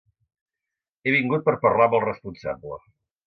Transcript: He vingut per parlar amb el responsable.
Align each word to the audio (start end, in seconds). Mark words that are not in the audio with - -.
He 1.09 1.13
vingut 1.17 1.45
per 1.49 1.55
parlar 1.67 1.87
amb 1.89 1.99
el 1.99 2.03
responsable. 2.09 2.81